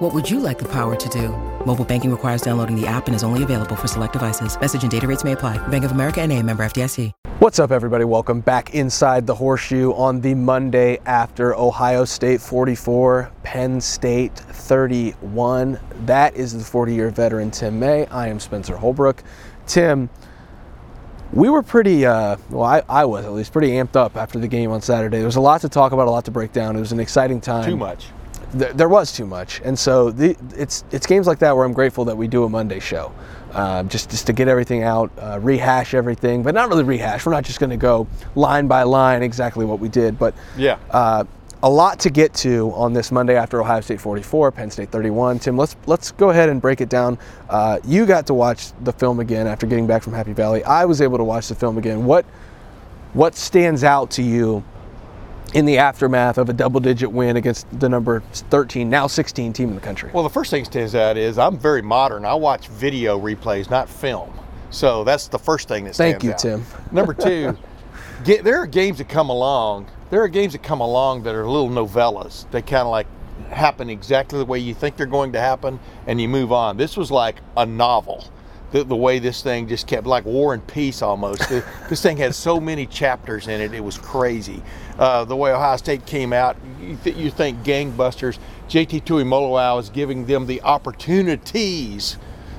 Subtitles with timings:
[0.00, 1.28] What would you like the power to do?
[1.66, 4.58] Mobile banking requires downloading the app and is only available for select devices.
[4.58, 5.58] Message and data rates may apply.
[5.68, 7.12] Bank of America and a member FDIC.
[7.38, 8.04] What's up, everybody?
[8.04, 15.78] Welcome back inside the horseshoe on the Monday after Ohio State 44, Penn State 31.
[16.06, 18.06] That is the 40 year veteran Tim May.
[18.06, 19.22] I am Spencer Holbrook.
[19.66, 20.08] Tim,
[21.34, 24.48] we were pretty, uh, well, I, I was at least pretty amped up after the
[24.48, 25.18] game on Saturday.
[25.18, 26.74] There was a lot to talk about, a lot to break down.
[26.74, 27.68] It was an exciting time.
[27.68, 28.06] Too much.
[28.52, 31.72] There, there was too much, and so the, it's it's games like that where I'm
[31.72, 33.12] grateful that we do a Monday show,
[33.52, 37.24] uh, just just to get everything out, uh, rehash everything, but not really rehash.
[37.24, 40.78] We're not just going to go line by line exactly what we did, but Yeah.
[40.90, 41.24] uh,
[41.62, 45.38] a lot to get to on this Monday after Ohio State 44, Penn State 31.
[45.38, 47.18] Tim, let's let's go ahead and break it down.
[47.48, 50.64] Uh, you got to watch the film again after getting back from Happy Valley.
[50.64, 52.04] I was able to watch the film again.
[52.04, 52.24] What
[53.12, 54.64] what stands out to you
[55.54, 59.74] in the aftermath of a double-digit win against the number 13, now 16 team in
[59.74, 60.10] the country?
[60.12, 62.24] Well, the first thing that stands out is I'm very modern.
[62.24, 64.32] I watch video replays, not film.
[64.70, 66.20] So that's the first thing that stands out.
[66.20, 66.62] Thank you, out.
[66.62, 66.64] Tim.
[66.92, 67.58] Number two,
[68.24, 69.88] get, there are games that come along.
[70.10, 72.50] There are games that come along that are little novellas.
[72.50, 73.06] They kind of like
[73.48, 76.76] happen exactly the way you think they're going to happen, and you move on.
[76.76, 78.24] This was like a novel.
[78.72, 81.42] The, the way this thing just kept like War and Peace almost.
[81.88, 84.62] This thing had so many chapters in it; it was crazy.
[85.00, 88.38] Uh, the way Ohio State came out, you, th- you think gangbusters.
[88.68, 92.18] JT Tuimoloau is giving them the opportunities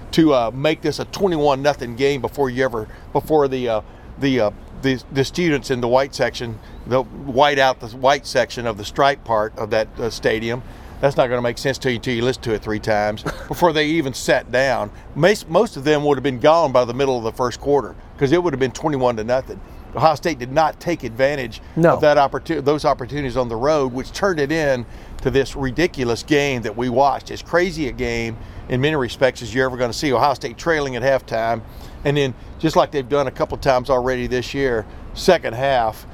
[0.10, 3.82] to uh, make this a 21 nothing game before you ever before the uh,
[4.20, 8.66] the, uh, the the students in the white section the white out the white section
[8.66, 10.64] of the stripe part of that uh, stadium
[11.00, 13.24] that's not going to make sense to you until you listen to it three times
[13.48, 16.94] before they even sat down most, most of them would have been gone by the
[16.94, 19.60] middle of the first quarter because it would have been 21 to nothing
[19.96, 21.94] Ohio State did not take advantage No.
[21.94, 24.86] of that opportunity, those opportunities on the road, which turned it in
[25.22, 27.30] to this ridiculous game that we watched.
[27.32, 28.38] As crazy a game
[28.70, 30.14] in many respects as you're ever going to see.
[30.14, 31.62] Ohio State trailing at halftime,
[32.06, 36.06] and then just like they've done a couple times already this year, second half,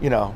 [0.00, 0.34] you know,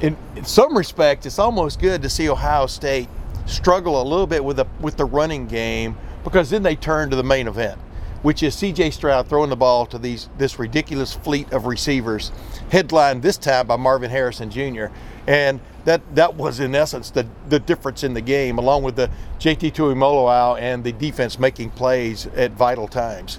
[0.00, 3.08] in, in some respects, it's almost good to see Ohio State
[3.46, 7.16] struggle a little bit with the with the running game because then they turn to
[7.16, 7.78] the main event,
[8.22, 8.90] which is C.J.
[8.90, 12.32] Stroud throwing the ball to these this ridiculous fleet of receivers,
[12.70, 14.86] headlined this time by Marvin Harrison Jr.
[15.26, 19.10] And that that was in essence the the difference in the game, along with the
[19.38, 19.70] J.T.
[19.70, 23.38] Tuimoloau and the defense making plays at vital times.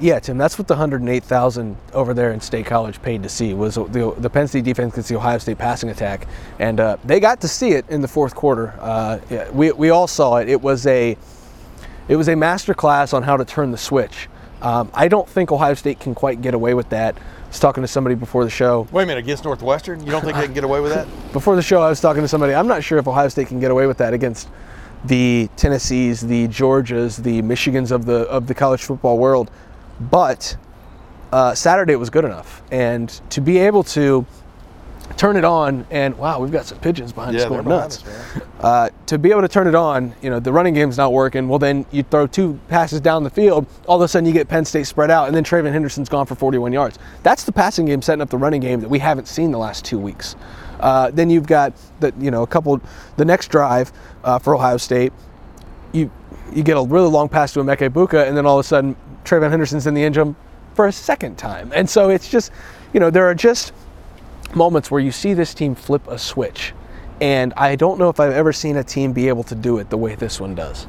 [0.00, 3.76] Yeah, Tim, that's what the 108,000 over there in State College paid to see was
[3.76, 6.26] the, the Penn State defense against the Ohio State passing attack,
[6.58, 8.74] and uh, they got to see it in the fourth quarter.
[8.80, 9.20] Uh,
[9.52, 10.48] we, we all saw it.
[10.48, 11.16] It was a
[12.08, 14.28] it was a master class on how to turn the switch.
[14.62, 17.16] Um, I don't think Ohio State can quite get away with that.
[17.16, 18.88] I was talking to somebody before the show.
[18.90, 21.06] Wait a minute, against Northwestern, you don't think they can get away with that?
[21.32, 22.54] Before the show, I was talking to somebody.
[22.54, 24.48] I'm not sure if Ohio State can get away with that against
[25.04, 29.50] the Tennessees, the Georgias, the Michigans of the of the college football world.
[30.00, 30.56] But
[31.32, 34.24] uh, Saturday was good enough, and to be able to
[35.16, 38.04] turn it on and wow, we've got some pigeons behind us Yeah, they're going nuts.
[38.04, 38.42] us.
[38.60, 41.48] Uh, to be able to turn it on, you know, the running game's not working.
[41.48, 43.66] Well, then you throw two passes down the field.
[43.86, 46.24] All of a sudden, you get Penn State spread out, and then TreVeyon Henderson's gone
[46.26, 46.98] for 41 yards.
[47.22, 49.84] That's the passing game setting up the running game that we haven't seen the last
[49.84, 50.34] two weeks.
[50.80, 52.80] Uh, then you've got the, you know, a couple.
[53.16, 53.92] The next drive
[54.24, 55.12] uh, for Ohio State,
[55.92, 56.10] you
[56.54, 58.96] you get a really long pass to Emeka Egbuka, and then all of a sudden,
[59.24, 60.34] TreVeyon Henderson's in the end zone
[60.74, 61.70] for a second time.
[61.74, 62.50] And so it's just,
[62.92, 63.72] you know, there are just
[64.54, 66.72] moments where you see this team flip a switch.
[67.20, 69.90] And I don't know if I've ever seen a team be able to do it
[69.90, 70.86] the way this one does.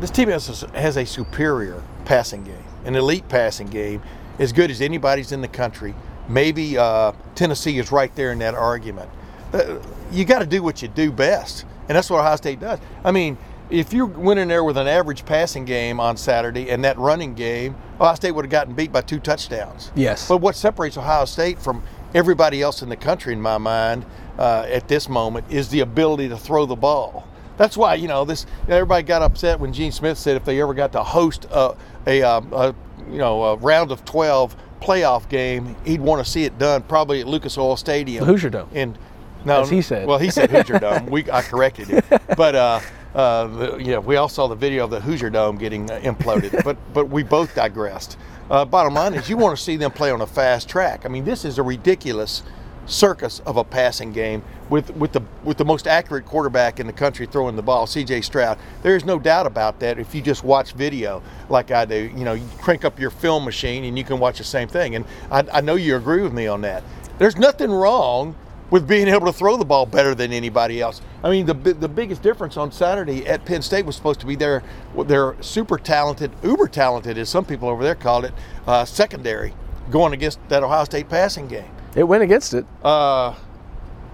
[0.00, 4.02] This team has a, has a superior passing game, an elite passing game,
[4.38, 5.94] as good as anybody's in the country.
[6.28, 9.10] Maybe uh, Tennessee is right there in that argument.
[9.52, 9.78] Uh,
[10.12, 12.78] you got to do what you do best, and that's what Ohio State does.
[13.02, 13.36] I mean,
[13.70, 17.34] if you went in there with an average passing game on Saturday and that running
[17.34, 19.90] game, Ohio State would have gotten beat by two touchdowns.
[19.94, 20.28] Yes.
[20.28, 21.82] But what separates Ohio State from
[22.14, 24.04] everybody else in the country, in my mind,
[24.38, 27.26] uh, at this moment, is the ability to throw the ball.
[27.56, 28.46] That's why you know this.
[28.68, 31.74] Everybody got upset when Gene Smith said if they ever got to host a,
[32.06, 32.74] a, um, a
[33.10, 37.20] you know a round of twelve playoff game, he'd want to see it done probably
[37.20, 38.68] at Lucas Oil Stadium, The Hoosier Dome.
[38.72, 38.98] And
[39.44, 40.06] no, As he said.
[40.06, 41.06] Well, he said Hoosier Dome.
[41.06, 42.02] We I corrected him,
[42.36, 42.80] but uh,
[43.14, 46.62] uh, the, yeah, we all saw the video of the Hoosier Dome getting uh, imploded.
[46.64, 48.16] but but we both digressed.
[48.50, 51.04] Uh, bottom line is, you want to see them play on a fast track.
[51.04, 52.42] I mean, this is a ridiculous
[52.86, 56.92] circus of a passing game with with the with the most accurate quarterback in the
[56.92, 58.22] country throwing the ball, C.J.
[58.22, 58.58] Stroud.
[58.82, 59.98] There is no doubt about that.
[59.98, 63.44] If you just watch video like I do, you know, you crank up your film
[63.44, 64.94] machine and you can watch the same thing.
[64.94, 66.82] And I, I know you agree with me on that.
[67.18, 68.34] There's nothing wrong
[68.70, 71.00] with being able to throw the ball better than anybody else.
[71.22, 74.34] I mean, the the biggest difference on Saturday at Penn State was supposed to be
[74.34, 74.62] their
[74.96, 78.34] their super talented, uber talented, as some people over there called it,
[78.66, 79.54] uh, secondary,
[79.90, 81.70] going against that Ohio State passing game.
[81.94, 82.66] It went against it.
[82.82, 83.34] Uh,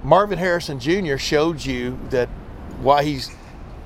[0.02, 1.16] Marvin Harrison Jr.
[1.16, 2.28] showed you that
[2.80, 3.30] why he's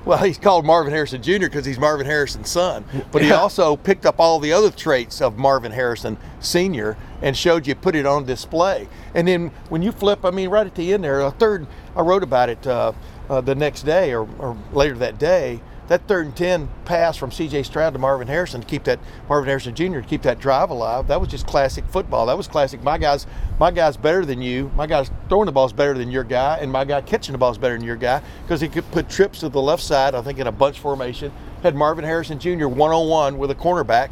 [0.05, 1.39] well, he's called Marvin Harrison Jr.
[1.39, 5.37] because he's Marvin Harrison's son, but he also picked up all the other traits of
[5.37, 6.97] Marvin Harrison Sr.
[7.21, 8.87] and showed you, put it on display.
[9.13, 12.01] And then when you flip, I mean, right at the end there, a third, I
[12.01, 12.93] wrote about it uh,
[13.29, 17.31] uh, the next day or, or later that day that third and 10 pass from
[17.31, 19.99] CJ Stroud to Marvin Harrison to keep that Marvin Harrison Jr.
[19.99, 22.27] to keep that drive alive, that was just classic football.
[22.27, 22.81] That was classic.
[22.83, 23.27] My guy's
[23.59, 24.71] my guy's better than you.
[24.75, 27.57] My guy's throwing the ball's better than your guy, and my guy catching the ball's
[27.57, 30.39] better than your guy because he could put trips to the left side, I think
[30.39, 31.31] in a bunch formation,
[31.63, 32.67] had Marvin Harrison Jr.
[32.67, 34.11] one on one with a cornerback.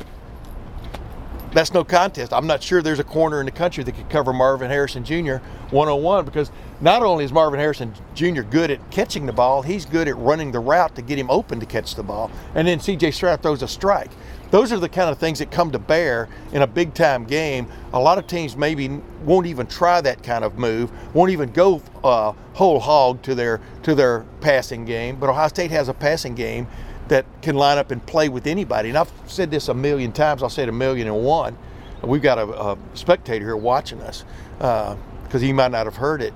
[1.54, 2.34] That's no contest.
[2.34, 5.38] I'm not sure there's a corner in the country that could cover Marvin Harrison Jr.
[5.72, 6.52] one on one because
[6.82, 8.42] not only is Marvin Harrison Jr.
[8.42, 11.60] good at catching the ball, he's good at running the route to get him open
[11.60, 12.30] to catch the ball.
[12.54, 14.12] And then CJ Stroud throws a strike.
[14.52, 17.68] Those are the kind of things that come to bear in a big time game.
[17.92, 18.90] A lot of teams maybe
[19.24, 23.60] won't even try that kind of move, won't even go uh, whole hog to their
[23.84, 25.18] to their passing game.
[25.18, 26.68] But Ohio State has a passing game
[27.08, 28.90] that can line up and play with anybody.
[28.90, 30.44] And I've said this a million times.
[30.44, 31.58] I'll say it a million and one.
[32.04, 34.24] We've got a, a spectator here watching us
[34.58, 36.34] because uh, he might not have heard it.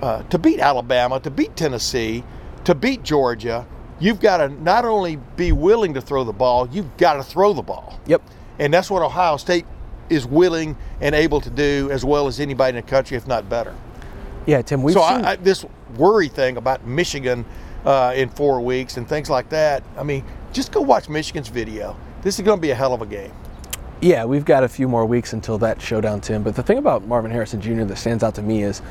[0.00, 2.24] Uh, to beat Alabama, to beat Tennessee,
[2.64, 3.66] to beat Georgia,
[4.00, 7.52] you've got to not only be willing to throw the ball, you've got to throw
[7.52, 8.00] the ball.
[8.06, 8.22] Yep.
[8.58, 9.64] And that's what Ohio State
[10.08, 13.48] is willing and able to do as well as anybody in the country, if not
[13.48, 13.74] better.
[14.46, 14.82] Yeah, Tim.
[14.82, 15.24] We've so seen...
[15.24, 15.64] I, I, this
[15.96, 17.44] worry thing about Michigan
[17.84, 19.82] uh, in four weeks and things like that.
[19.96, 21.96] I mean, just go watch Michigan's video.
[22.22, 23.32] This is going to be a hell of a game.
[24.00, 26.42] Yeah, we've got a few more weeks until that showdown, Tim.
[26.42, 27.84] But the thing about Marvin Harrison Jr.
[27.84, 28.82] that stands out to me is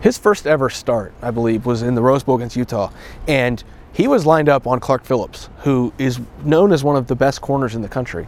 [0.00, 2.90] his first ever start, I believe, was in the Rose Bowl against Utah.
[3.26, 3.62] And
[3.92, 7.40] he was lined up on Clark Phillips, who is known as one of the best
[7.40, 8.26] corners in the country.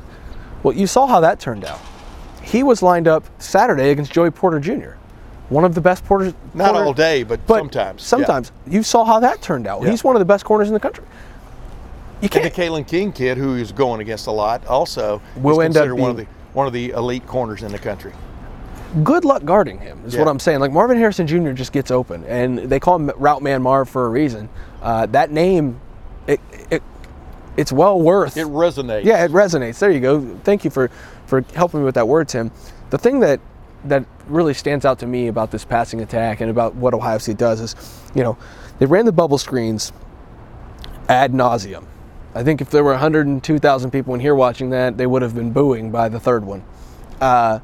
[0.63, 1.81] Well, you saw how that turned out.
[2.43, 4.95] He was lined up Saturday against Joey Porter Jr.,
[5.53, 6.35] one of the best porters.
[6.55, 8.03] Not all day, but, but sometimes.
[8.03, 8.53] Sometimes.
[8.67, 8.75] Yeah.
[8.75, 9.83] You saw how that turned out.
[9.83, 9.91] Yeah.
[9.91, 11.05] He's one of the best corners in the country.
[12.21, 12.45] You can't.
[12.45, 15.87] And the Kalen King kid, who is going against a lot, also will end up
[15.87, 18.13] being, one of the one of the elite corners in the country
[19.03, 20.21] good luck guarding him is yeah.
[20.21, 20.61] what I'm saying.
[20.61, 21.53] Like Marvin Harrison Jr.
[21.53, 24.49] just gets open, and they call him Route Man Marv for a reason.
[24.81, 25.81] Uh, that name,
[26.27, 26.41] it,
[26.71, 26.83] it
[27.57, 28.37] it's well worth.
[28.37, 29.05] It resonates.
[29.05, 29.79] Yeah, it resonates.
[29.79, 30.39] There you go.
[30.45, 30.91] Thank you for
[31.27, 32.51] for helping me with that word, Tim.
[32.91, 33.41] The thing that
[33.85, 37.37] that really stands out to me about this passing attack and about what Ohio State
[37.37, 38.37] does is, you know,
[38.79, 39.93] they ran the bubble screens
[41.09, 41.85] ad nauseum.
[42.35, 45.53] I think if there were 102,000 people in here watching that, they would have been
[45.53, 46.65] booing by the third one.
[47.21, 47.61] Uh,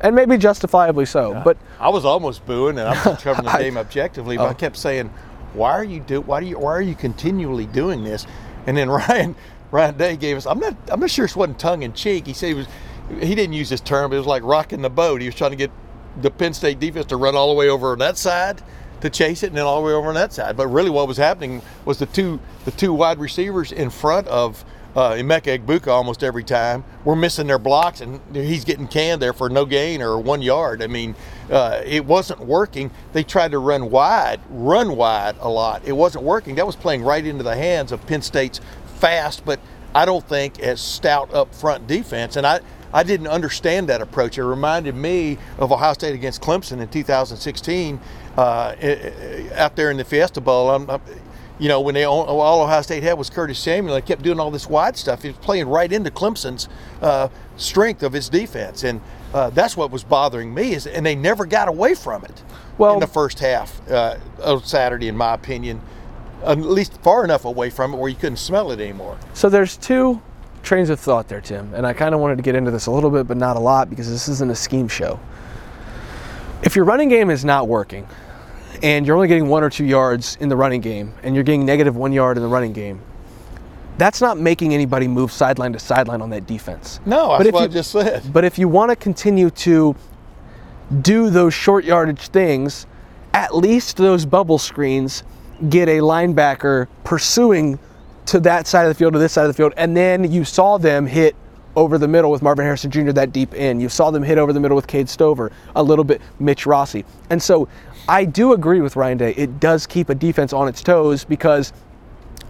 [0.00, 1.32] and maybe justifiably so.
[1.32, 1.42] Yeah.
[1.44, 4.36] But I was almost booing, and I'm covering the game objectively.
[4.36, 4.50] But oh.
[4.50, 5.08] I kept saying,
[5.52, 6.20] "Why are you do?
[6.22, 6.58] Why do you?
[6.58, 8.26] Why are you continually doing this?"
[8.66, 9.36] And then Ryan
[9.70, 10.46] Ryan Day gave us.
[10.46, 10.74] I'm not.
[10.90, 12.26] I'm not sure it wasn't tongue in cheek.
[12.26, 12.66] He said he was.
[13.18, 14.10] He didn't use this term.
[14.10, 15.20] But it was like rocking the boat.
[15.20, 15.70] He was trying to get
[16.20, 18.62] the Penn State defense to run all the way over on that side
[19.00, 20.56] to chase it, and then all the way over on that side.
[20.56, 24.64] But really, what was happening was the two the two wide receivers in front of
[24.94, 26.84] uh, Emeka Egbuka almost every time.
[27.04, 30.82] We're missing their blocks, and he's getting canned there for no gain or one yard.
[30.82, 31.14] I mean,
[31.50, 32.90] uh, it wasn't working.
[33.12, 35.84] They tried to run wide, run wide a lot.
[35.84, 36.56] It wasn't working.
[36.56, 38.60] That was playing right into the hands of Penn State's
[38.96, 39.60] fast, but
[39.94, 42.36] I don't think as stout up front defense.
[42.36, 42.60] And I,
[42.92, 44.38] I didn't understand that approach.
[44.38, 48.00] It reminded me of Ohio State against Clemson in 2016
[48.36, 48.74] uh,
[49.54, 50.70] out there in the Fiesta Bowl.
[50.70, 51.00] I'm, I'm,
[51.58, 54.50] you know, when they all Ohio State had was Curtis Samuel, they kept doing all
[54.50, 55.22] this wide stuff.
[55.22, 56.68] He was playing right into Clemson's
[57.02, 59.00] uh, strength of his defense, and
[59.34, 60.72] uh, that's what was bothering me.
[60.72, 62.42] Is and they never got away from it.
[62.78, 65.82] Well, in the first half uh, of Saturday, in my opinion,
[66.42, 69.18] at least far enough away from it where you couldn't smell it anymore.
[69.34, 70.22] So there's two
[70.62, 72.90] trains of thought there, Tim, and I kind of wanted to get into this a
[72.90, 75.18] little bit, but not a lot because this isn't a scheme show.
[76.62, 78.06] If your running game is not working,
[78.82, 81.64] and you're only getting one or two yards in the running game, and you're getting
[81.64, 83.00] negative one yard in the running game,
[83.98, 87.00] that's not making anybody move sideline to sideline on that defense.
[87.04, 88.32] No, that's but what you, I just said.
[88.32, 89.94] But if you want to continue to
[91.02, 92.86] do those short yardage things,
[93.34, 95.22] at least those bubble screens
[95.68, 97.78] get a linebacker pursuing
[98.30, 100.44] to that side of the field to this side of the field, and then you
[100.44, 101.34] saw them hit
[101.74, 103.10] over the middle with Marvin Harrison Jr.
[103.10, 103.80] that deep in.
[103.80, 107.04] You saw them hit over the middle with Cade Stover, a little bit Mitch Rossi.
[107.28, 107.68] And so
[108.08, 109.34] I do agree with Ryan Day.
[109.36, 111.72] It does keep a defense on its toes because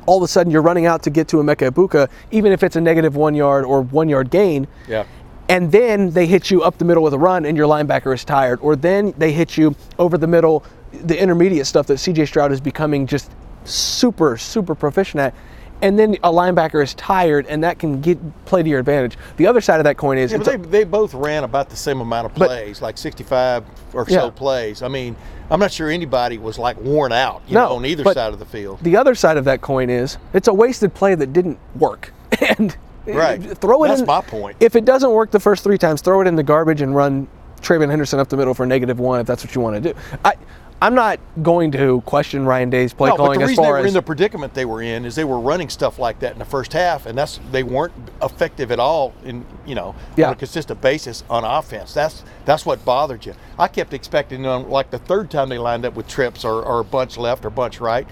[0.04, 2.76] all of a sudden you're running out to get to Emeka Egbuka, even if it's
[2.76, 4.66] a negative one yard or one yard gain.
[4.86, 5.06] Yeah.
[5.48, 8.22] And then they hit you up the middle with a run and your linebacker is
[8.22, 8.60] tired.
[8.60, 12.60] Or then they hit you over the middle, the intermediate stuff that CJ Stroud is
[12.60, 13.30] becoming just
[13.64, 15.34] super, super proficient at
[15.82, 19.16] and then a linebacker is tired, and that can get play to your advantage.
[19.36, 22.00] The other side of that coin is yeah, they, they both ran about the same
[22.00, 24.30] amount of plays, but, like 65 or so yeah.
[24.30, 24.82] plays.
[24.82, 25.16] I mean,
[25.50, 28.38] I'm not sure anybody was like worn out, you no, know, on either side of
[28.38, 28.80] the field.
[28.82, 32.12] The other side of that coin is it's a wasted play that didn't work,
[32.58, 33.88] and right, throw it.
[33.88, 34.56] That's in, my point.
[34.60, 37.28] If it doesn't work the first three times, throw it in the garbage and run
[37.62, 39.98] TreVeyon Henderson up the middle for negative one if that's what you want to do.
[40.24, 40.34] I,
[40.82, 43.70] I'm not going to question Ryan Day's play no, calling but the as reason they
[43.70, 46.38] were in the predicament they were in is they were running stuff like that in
[46.38, 50.28] the first half, and that's they weren't effective at all in you know yeah.
[50.28, 51.92] on a consistent basis on offense.
[51.92, 53.34] That's that's what bothered you.
[53.58, 56.80] I kept expecting them like the third time they lined up with trips or, or
[56.80, 58.06] a bunch left or bunch right,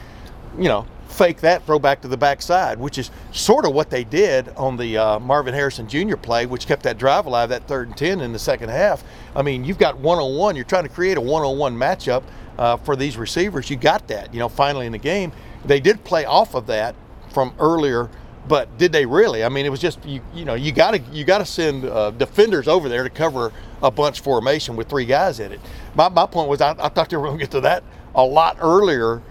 [0.59, 4.05] you know, fake that, throw back to the backside, which is sort of what they
[4.05, 6.17] did on the uh, Marvin Harrison Jr.
[6.17, 9.03] play, which kept that drive alive, that third and 10 in the second half.
[9.35, 11.75] I mean, you've got one on one, you're trying to create a one on one
[11.75, 12.23] matchup
[12.59, 13.71] uh, for these receivers.
[13.71, 15.33] You got that, you know, finally in the game.
[15.65, 16.95] They did play off of that
[17.31, 18.11] from earlier,
[18.47, 19.45] but did they really?
[19.45, 21.85] I mean, it was just you, you know, you got to you got to send
[21.85, 25.61] uh, defenders over there to cover a bunch formation with three guys in it.
[25.95, 27.85] My, my point was I, I thought they were going to get to that
[28.15, 29.23] a lot earlier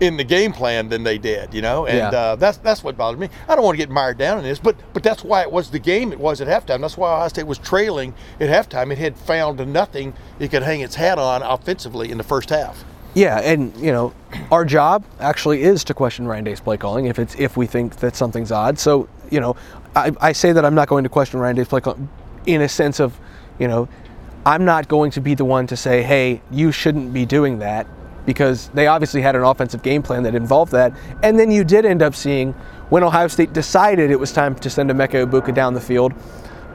[0.00, 2.08] in the game plan than they did, you know, and yeah.
[2.08, 3.28] uh, that's that's what bothered me.
[3.48, 5.70] I don't want to get mired down in this, but but that's why it was
[5.70, 6.80] the game it was at halftime.
[6.80, 8.92] That's why Ohio State was trailing at halftime.
[8.92, 12.84] It had found nothing it could hang its hat on offensively in the first half.
[13.14, 14.12] Yeah, and you know,
[14.50, 17.96] our job actually is to question Ryan Day's play calling if it's if we think
[17.96, 18.78] that something's odd.
[18.78, 19.56] So you know,
[19.94, 22.08] I, I say that I'm not going to question Ryan Day's play calling
[22.44, 23.18] in a sense of,
[23.58, 23.88] you know,
[24.44, 27.86] I'm not going to be the one to say, hey, you shouldn't be doing that
[28.26, 30.92] because they obviously had an offensive game plan that involved that.
[31.22, 32.52] And then you did end up seeing
[32.90, 36.12] when Ohio State decided it was time to send Emeka Egbuka down the field,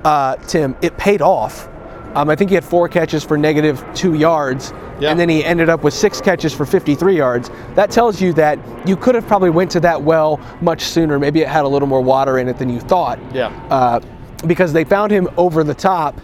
[0.04, 1.68] uh, Tim, it paid off.
[2.16, 5.12] Um, I think he had four catches for negative two yards, yeah.
[5.12, 7.50] and then he ended up with six catches for 53 yards.
[7.76, 11.20] That tells you that you could have probably went to that well much sooner.
[11.20, 13.18] Maybe it had a little more water in it than you thought.
[13.34, 13.48] Yeah.
[13.70, 14.02] Uh,
[14.46, 16.20] because they found him over the top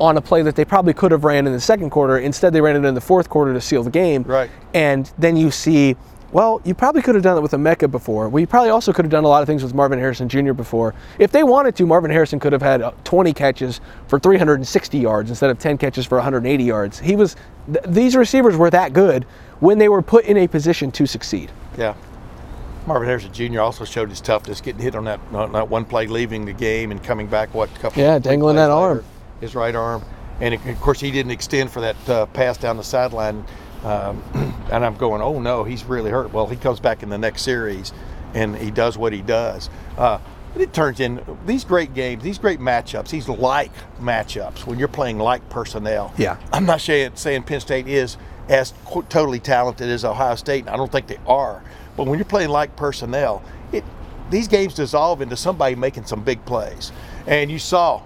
[0.00, 2.18] on a play that they probably could have ran in the second quarter.
[2.18, 4.22] Instead, they ran it in the fourth quarter to seal the game.
[4.22, 4.50] Right.
[4.74, 5.96] And then you see,
[6.32, 8.28] well, you probably could have done it with Emeka before.
[8.28, 10.54] Well, you probably also could have done a lot of things with Marvin Harrison Jr.
[10.54, 10.94] before.
[11.18, 15.28] If they wanted to, Marvin Harrison could have had uh, 20 catches for 360 yards
[15.28, 16.98] instead of 10 catches for 180 yards.
[16.98, 17.36] He was.
[17.66, 19.24] Th- these receivers were that good
[19.60, 21.52] when they were put in a position to succeed.
[21.76, 21.94] Yeah.
[22.86, 23.60] Marvin Harrison Jr.
[23.60, 26.90] also showed his toughness, getting hit on that on that one play, leaving the game
[26.90, 27.54] and coming back.
[27.54, 27.72] What?
[27.76, 28.72] Couple yeah, dangling that later.
[28.72, 29.04] arm
[29.42, 30.02] his right arm,
[30.40, 33.44] and of course he didn't extend for that uh, pass down the sideline.
[33.84, 34.22] Um,
[34.72, 36.32] and I'm going, oh no, he's really hurt.
[36.32, 37.92] Well, he comes back in the next series,
[38.32, 39.68] and he does what he does.
[39.98, 40.18] Uh,
[40.56, 45.18] it turns in these great games, these great matchups, these like matchups when you're playing
[45.18, 46.12] like personnel.
[46.16, 48.16] Yeah, I'm not saying, saying Penn State is
[48.48, 48.74] as
[49.08, 51.62] totally talented as Ohio State, and I don't think they are.
[51.96, 53.84] But when you're playing like personnel, it
[54.30, 56.92] these games dissolve into somebody making some big plays.
[57.26, 58.02] And you saw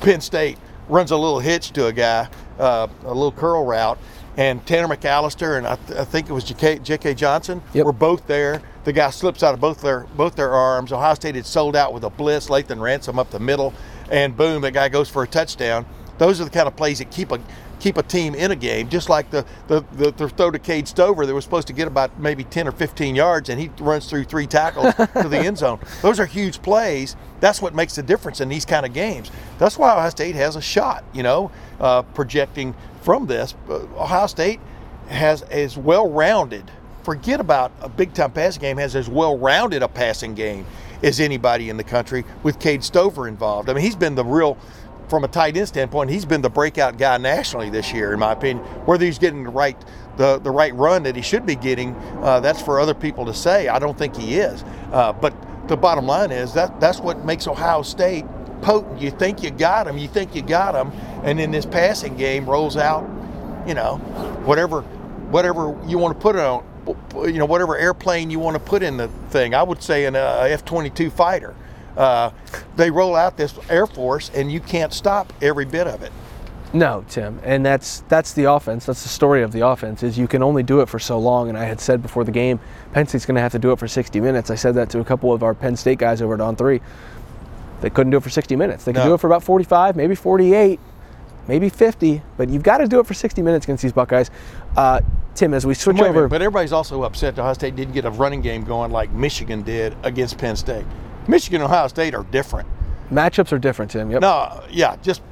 [0.00, 2.28] Penn State runs a little hitch to a guy,
[2.58, 3.98] uh, a little curl route,
[4.36, 7.14] and Tanner McCalister and I, th- I think it was J.K.
[7.14, 7.84] Johnson yep.
[7.84, 8.62] were both there.
[8.84, 10.92] The guy slips out of both their both their arms.
[10.92, 13.74] Ohio State had sold out with a blitz, Lathan Ransom up the middle,
[14.10, 15.84] and boom, that guy goes for a touchdown.
[16.18, 17.40] Those are the kind of plays that keep a
[17.78, 20.88] keep a team in a game, just like the, the, the, the throw to Cade
[20.88, 24.08] Stover that was supposed to get about maybe 10 or 15 yards, and he runs
[24.08, 25.78] through three tackles to the end zone.
[26.02, 27.16] Those are huge plays.
[27.40, 29.30] That's what makes the difference in these kind of games.
[29.58, 33.54] That's why Ohio State has a shot, you know, uh, projecting from this.
[33.68, 34.60] Uh, Ohio State
[35.08, 36.70] has as well rounded,
[37.02, 40.66] forget about a big time passing game, has as well rounded a passing game
[41.02, 43.70] as anybody in the country with Cade Stover involved.
[43.70, 44.58] I mean, he's been the real
[45.08, 48.32] from a tight end standpoint, he's been the breakout guy nationally this year, in my
[48.32, 48.64] opinion.
[48.86, 49.76] Whether he's getting the right
[50.16, 53.34] the, the right run that he should be getting, uh, that's for other people to
[53.34, 53.68] say.
[53.68, 54.64] I don't think he is.
[54.92, 55.32] Uh, but
[55.68, 58.24] the bottom line is that that's what makes Ohio State
[58.62, 59.00] potent.
[59.00, 60.92] You think you got him, you think you got him,
[61.24, 63.08] and then this passing game rolls out.
[63.66, 63.96] You know,
[64.44, 64.82] whatever
[65.30, 66.64] whatever you want to put on,
[67.24, 69.54] you know, whatever airplane you want to put in the thing.
[69.54, 71.54] I would say an F twenty two fighter
[71.98, 72.30] uh,
[72.76, 76.12] they roll out this Air Force, and you can't stop every bit of it.
[76.72, 78.84] No, Tim, and that's that's the offense.
[78.86, 80.02] That's the story of the offense.
[80.02, 81.48] Is you can only do it for so long.
[81.48, 82.60] And I had said before the game,
[82.92, 84.50] Penn State's going to have to do it for 60 minutes.
[84.50, 86.80] I said that to a couple of our Penn State guys over at On Three.
[87.80, 88.84] They couldn't do it for 60 minutes.
[88.84, 89.06] They could No.
[89.06, 90.78] do it for about 45, maybe 48,
[91.46, 94.30] maybe 50, but you've got to do it for 60 minutes against these Buckeyes.
[94.76, 95.00] Uh,
[95.34, 98.10] Tim, as we switch over, but everybody's also upset that Ohio State didn't get a
[98.10, 100.84] running game going like Michigan did against Penn State.
[101.28, 102.66] Michigan and Ohio State are different.
[103.12, 104.10] matchups are different, Tim.
[104.10, 104.20] Yep.
[104.22, 105.22] No, yeah, just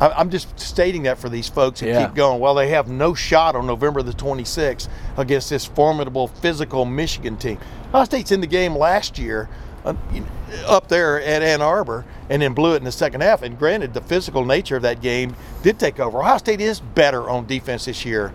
[0.00, 2.06] I- I'm just stating that for these folks and Yeah.
[2.06, 2.40] keep going.
[2.40, 7.58] Well, they have no shot on November the 26th against this formidable physical Michigan team.
[7.90, 9.48] Ohio State's in the game last year
[9.84, 9.92] uh,
[10.66, 13.42] up there at Ann Arbor and then blew it in the second half.
[13.42, 16.18] And granted, the physical nature of that game did take over.
[16.20, 18.32] Ohio State is better on defense this year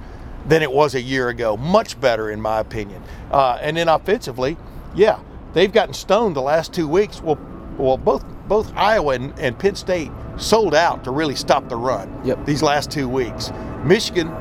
[0.47, 1.57] than it was a year ago.
[1.57, 3.01] Much better, in my opinion.
[3.31, 4.55] Uh, and then offensively,
[4.93, 5.17] yeah,
[5.55, 7.19] they've gotten stoned the last two weeks.
[7.24, 7.39] Well,
[7.79, 12.21] well, both both Iowa and, and Penn State sold out to really stop the run.
[12.24, 12.45] Yep.
[12.45, 13.51] These last two weeks,
[13.83, 14.31] Michigan,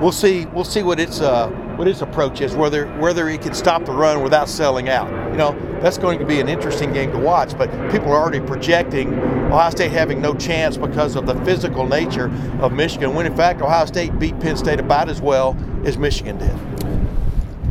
[0.00, 0.46] we'll see.
[0.46, 2.54] We'll see what its uh, what its approach is.
[2.54, 5.08] Whether whether it can stop the run without selling out.
[5.30, 7.56] You know, that's going to be an interesting game to watch.
[7.56, 12.32] But people are already projecting Ohio State having no chance because of the physical nature
[12.60, 13.14] of Michigan.
[13.14, 16.56] When in fact Ohio State beat Penn State about as well as Michigan did.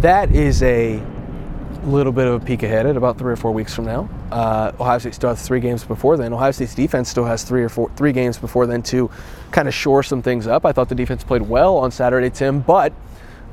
[0.01, 1.01] That is a
[1.89, 4.09] little bit of a peek ahead at about three or four weeks from now.
[4.31, 6.33] Uh, Ohio State still has three games before then.
[6.33, 9.09] Ohio State's defense still has three or four, three games before then to
[9.51, 10.65] kind of shore some things up.
[10.65, 12.93] I thought the defense played well on Saturday, Tim, but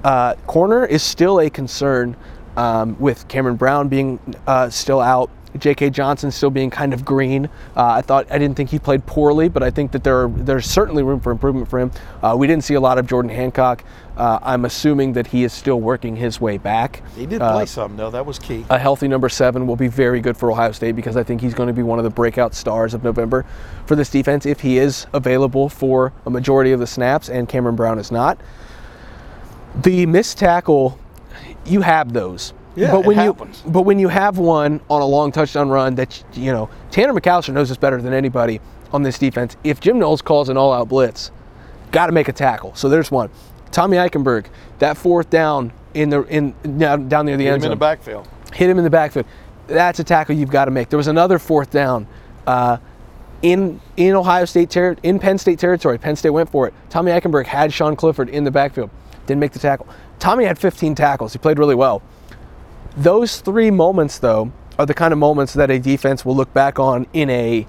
[0.05, 2.17] uh, corner is still a concern
[2.57, 5.31] um, with Cameron Brown being uh, still out.
[5.57, 5.91] J.K.
[5.91, 7.47] Johnson still being kind of green.
[7.77, 10.29] Uh, I thought I didn't think he played poorly, but I think that there are,
[10.29, 11.91] there's certainly room for improvement for him.
[12.23, 13.85] Uh, we didn't see a lot of Jordan Hancock.
[14.17, 17.03] Uh, I'm assuming that he is still working his way back.
[17.17, 18.11] He did Uh, play some though.
[18.11, 18.65] That was key.
[18.71, 21.53] a healthy number seven will be very good for Ohio State because I think he's
[21.55, 23.45] going to be one of the breakout stars of November
[23.85, 27.77] for this defense if he is available for a majority of the snaps and Cameron
[27.77, 28.39] Brown is not.
[29.83, 30.99] The missed tackle,
[31.67, 32.55] you have those.
[32.77, 33.63] Yeah, but it when happens.
[33.65, 37.13] you but when you have one on a long touchdown run that you know Tanner
[37.15, 38.61] McCalister knows this better than anybody
[38.93, 39.57] on this defense.
[39.65, 41.31] If Jim Knowles calls an all-out blitz,
[41.91, 42.75] got to make a tackle.
[42.75, 43.31] So there's one.
[43.73, 44.47] Tommy Eichenberg,
[44.79, 47.63] that fourth down in the in down, down near the end.
[47.63, 47.63] zone.
[47.63, 48.29] Hit him in the backfield.
[48.55, 49.27] hit him in the backfield.
[49.67, 50.89] That's a tackle you've got to make.
[50.91, 52.07] There was another fourth down
[52.47, 52.77] uh,
[53.43, 55.99] in in Ohio State ter- in Penn State territory.
[55.99, 56.75] Penn State went for it.
[56.91, 58.91] Tommy Eichenberg had Sean Clifford in the backfield,
[59.27, 59.87] didn't make the tackle.
[60.19, 61.33] Tommy had 15 tackles.
[61.33, 62.03] He played really well.
[62.97, 66.79] Those three moments, though, are the kind of moments that a defense will look back
[66.79, 67.67] on in a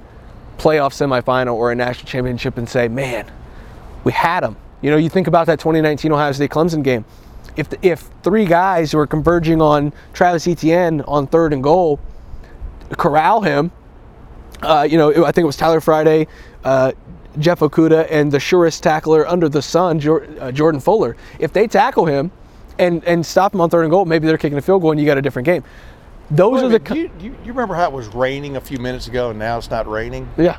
[0.58, 3.26] playoff semifinal or a national championship and say, "Man,
[4.04, 7.06] we had them." You know, you think about that 2019 Ohio State Clemson game.
[7.56, 12.00] If if three guys who are converging on Travis Etienne on third and goal
[12.98, 13.72] corral him,
[14.62, 16.28] uh, you know, I think it was Tyler Friday,
[16.64, 16.94] uh,
[17.38, 20.02] Jeff Okudah, and the surest tackler under the sun,
[20.40, 21.18] uh, Jordan Fuller.
[21.40, 22.32] If they tackle him
[22.80, 25.00] and and stop them on third and goal, maybe they're kicking a field goal and
[25.00, 25.64] you got a different game.
[26.30, 28.80] Those Wait are the do you, do you, remember how it was raining a few
[28.80, 30.28] minutes ago and now it's not raining?
[30.38, 30.58] yeah.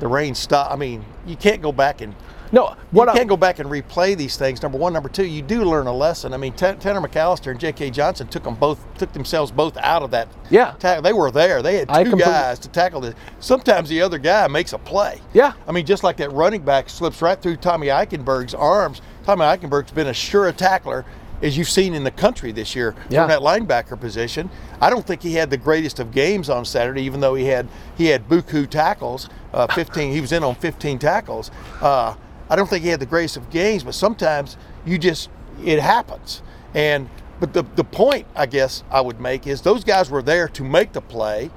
[0.00, 0.72] The rain stopped.
[0.72, 2.12] I mean, you can't go back and
[2.50, 4.60] No, what you can't go back and replay these things.
[4.60, 6.34] Number one, number two, you do learn a lesson.
[6.34, 7.90] I mean, Tan- Tanner McCalister and J.K.
[7.90, 10.26] Johnson took them both, took themselves both out of that.
[10.50, 10.72] Yeah.
[10.80, 11.02] tackle.
[11.02, 11.62] they were there.
[11.62, 13.14] They had two I completely- guys to tackle this.
[13.38, 15.20] Sometimes the other guy makes a play.
[15.32, 15.52] Yeah.
[15.68, 19.00] I mean, just like that running back slips right through Tommy Eichenberg's arms.
[19.22, 21.04] Tommy Eichenberg's been a sure tackler
[21.42, 23.22] as you've seen in the country this year Yeah.
[23.22, 24.48] from that linebacker position.
[24.80, 27.68] I don't think he had the greatest of games on Saturday, even though he had
[27.96, 29.28] he had buku tackles.
[29.52, 30.12] Uh, 15.
[30.12, 31.50] He was in on 15 tackles.
[31.80, 32.14] Uh,
[32.48, 35.28] I don't think he had the greatest of games, but sometimes you just
[35.64, 36.42] it happens.
[36.74, 37.08] And
[37.40, 40.62] but the the point I guess I would make is those guys were there to
[40.64, 41.50] make the play,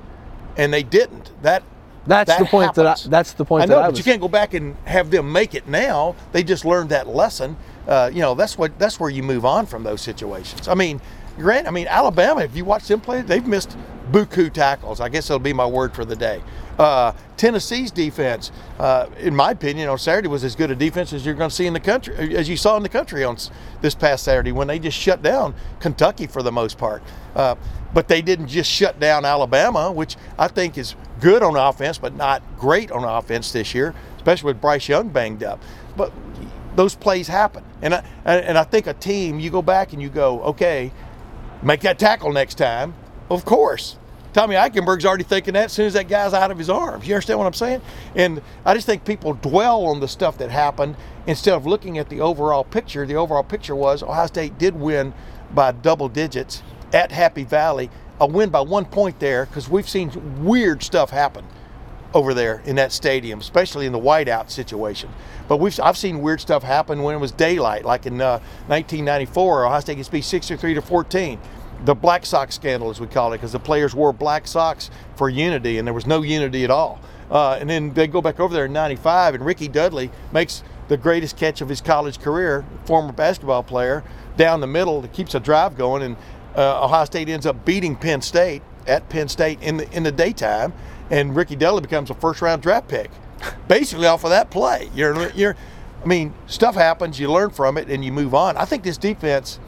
[0.57, 1.31] and they didn't.
[1.43, 1.63] That
[2.07, 3.99] That's that the point that I- that's the point I know, that I but was-
[3.99, 6.15] you can't go back and have them make it now.
[6.33, 7.55] They just learned that lesson.
[7.87, 10.67] Uh, you know, that's what that's where you move on from those situations.
[10.67, 11.01] I mean,
[11.37, 11.67] Grant.
[11.67, 12.41] I mean, Alabama.
[12.41, 13.77] If you watch them play, they've missed
[14.11, 15.01] buku tackles.
[15.01, 16.41] I guess that'll be my word for the day.
[16.79, 21.25] Uh, Tennessee's defense, uh, in my opinion, on Saturday was as good a defense as
[21.25, 23.37] you're going to see in the country, as you saw in the country on
[23.81, 27.01] this past Saturday when they just shut down Kentucky for the most part.
[27.33, 27.55] Uh,
[27.93, 32.15] but they didn't just shut down Alabama, which I think is good on offense, but
[32.15, 35.61] not great on offense this year, especially with Bryce Young banged up.
[35.95, 36.11] But
[36.75, 40.09] those plays happen, and I, and I think a team you go back and you
[40.09, 40.91] go, okay,
[41.63, 42.93] make that tackle next time.
[43.29, 43.97] Of course.
[44.33, 47.07] Tommy Eichenberg's already thinking that as soon as that guy's out of his arms.
[47.07, 47.81] You understand what I'm saying?
[48.15, 52.09] And I just think people dwell on the stuff that happened instead of looking at
[52.09, 53.05] the overall picture.
[53.05, 55.13] The overall picture was Ohio State did win
[55.53, 57.89] by double digits at Happy Valley.
[58.19, 61.45] A win by one point there because we've seen weird stuff happen
[62.15, 65.09] over there in that stadium, especially in the whiteout situation.
[65.49, 69.65] But we've I've seen weird stuff happen when it was daylight, like in uh, 1994,
[69.67, 71.39] Ohio State gets beat 63 to 14.
[71.85, 75.29] the black sox scandal, as we call it, because the players wore black socks for
[75.29, 76.99] unity, and there was no unity at all.
[77.29, 80.97] Uh, and then they go back over there in '95, and Ricky Dudley makes the
[80.97, 84.03] greatest catch of his college career, former basketball player,
[84.37, 86.15] down the middle that keeps a drive going, and
[86.55, 90.11] uh, Ohio State ends up beating Penn State at Penn State in the in the
[90.11, 90.71] daytime,
[91.09, 93.11] and Ricky Dudley becomes a first round draft pick,
[93.67, 94.89] basically off of that play.
[94.95, 95.55] You're you're,
[96.03, 98.57] I mean, stuff happens, you learn from it, and you move on.
[98.57, 99.59] I think this defense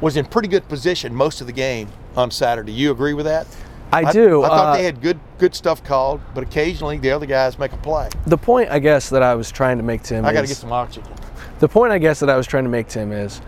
[0.00, 2.72] was in pretty good position most of the game on Saturday.
[2.72, 3.46] You agree with that?
[3.90, 4.44] I do.
[4.44, 7.72] I, thought Uh, they had good good stuff called, but occasionally the other guys make
[7.72, 8.08] a play.
[8.26, 10.24] the point, I guess, that I was trying to make Tim.
[10.24, 11.10] I got to get some oxygen.
[11.58, 13.40] The point I guess that I was trying to make, Tim, is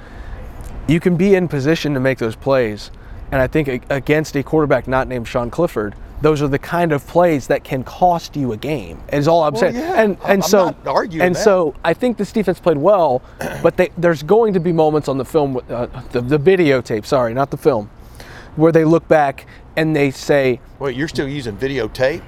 [0.89, 2.91] you can be in position to make those plays.
[3.31, 7.07] And I think against a quarterback not named Sean Clifford, those are the kind of
[7.07, 9.01] plays that can cost you a game.
[9.13, 9.75] Is all I'm Well, saying.
[9.77, 11.37] yeah, and and I'm so and that.
[11.37, 13.23] so I think this defense played well,
[13.63, 17.33] but they, there's going to be moments on the film, uh, the, the videotape, sorry,
[17.35, 17.91] not the film,
[18.57, 22.23] where they look back and they say, Wait, you're still using videotape?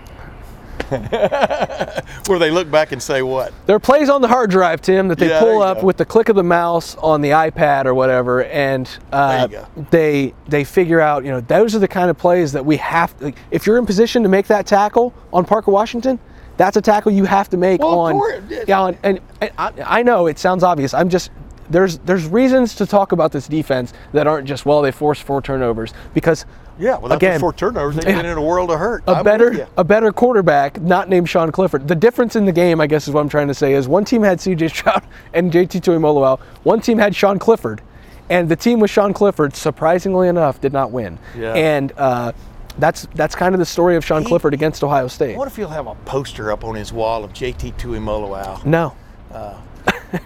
[2.27, 3.53] Where they look back and say what?
[3.67, 5.87] There are plays on the hard drive, Tim, that they Yeah, pull up go.
[5.87, 9.49] with the click of the mouse on the iPad or whatever, and uh,
[9.91, 13.15] they they figure out, you know, those are the kind of plays that we have.
[13.21, 16.19] Like, if you're in position to make that tackle on Parker Washington,
[16.57, 18.49] that's a tackle you have to make Well, on.
[18.69, 20.95] Yeah, on, and, and I, I know it sounds obvious.
[20.95, 21.31] I'm just
[21.71, 25.41] there's there's reasons to talk about this defense that aren't just well they forced four
[25.41, 26.45] turnovers because
[26.83, 29.05] Yeah, without again four turnovers, they've been in a world of hurt.
[29.07, 31.87] a I'm better a better quarterback, not named Sean Clifford.
[31.87, 34.05] The difference in the game, I guess, is what I'm trying to say is one
[34.05, 34.69] team had C.J.
[34.83, 35.81] Stroud and J.T.
[35.81, 36.41] Tuimoloau.
[36.65, 37.83] One team had Sean Clifford,
[38.31, 41.21] and the team with Sean Clifford, surprisingly enough, did not win.
[41.39, 41.55] Yeah.
[41.55, 42.33] And uh,
[42.79, 45.37] that's that's kind of the story of Sean He- Clifford against Ohio State.
[45.37, 48.65] What if he'll have a poster up on his wall of JT Tuimoloau?
[48.65, 48.97] No.